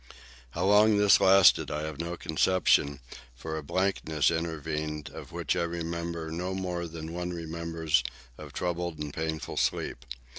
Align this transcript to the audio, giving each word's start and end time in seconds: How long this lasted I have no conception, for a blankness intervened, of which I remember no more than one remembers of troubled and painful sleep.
How 0.49 0.65
long 0.65 0.97
this 0.97 1.21
lasted 1.21 1.69
I 1.69 1.83
have 1.83 1.99
no 1.99 2.17
conception, 2.17 3.01
for 3.35 3.55
a 3.55 3.61
blankness 3.61 4.31
intervened, 4.31 5.11
of 5.13 5.31
which 5.31 5.55
I 5.55 5.61
remember 5.61 6.31
no 6.31 6.55
more 6.55 6.87
than 6.87 7.13
one 7.13 7.29
remembers 7.29 8.03
of 8.35 8.51
troubled 8.51 8.97
and 8.97 9.13
painful 9.13 9.57
sleep. 9.57 10.03